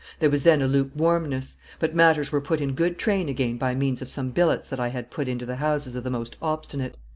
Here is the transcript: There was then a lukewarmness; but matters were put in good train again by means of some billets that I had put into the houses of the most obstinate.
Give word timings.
There 0.17 0.31
was 0.31 0.41
then 0.41 0.63
a 0.63 0.67
lukewarmness; 0.67 1.57
but 1.77 1.93
matters 1.93 2.31
were 2.31 2.41
put 2.41 2.59
in 2.59 2.73
good 2.73 2.97
train 2.97 3.29
again 3.29 3.59
by 3.59 3.75
means 3.75 4.01
of 4.01 4.09
some 4.09 4.31
billets 4.31 4.67
that 4.69 4.79
I 4.79 4.87
had 4.87 5.11
put 5.11 5.27
into 5.27 5.45
the 5.45 5.57
houses 5.57 5.93
of 5.93 6.03
the 6.03 6.09
most 6.09 6.37
obstinate. 6.41 6.97